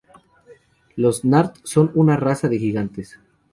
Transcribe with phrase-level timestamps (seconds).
[0.95, 3.19] Los nart son una raza de gigantes.